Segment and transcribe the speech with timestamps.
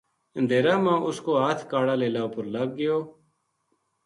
[0.39, 2.97] اندھیرا ما اس کو ہتھ کاڑا لیلا اپر لگ گیو